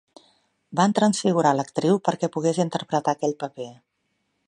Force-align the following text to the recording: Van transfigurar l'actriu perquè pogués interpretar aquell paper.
Van 0.79 0.95
transfigurar 0.99 1.53
l'actriu 1.59 2.01
perquè 2.09 2.33
pogués 2.37 2.65
interpretar 2.67 3.17
aquell 3.19 3.37
paper. 3.45 3.73